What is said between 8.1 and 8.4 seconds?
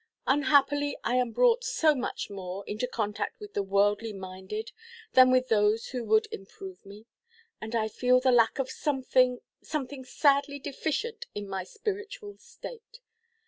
the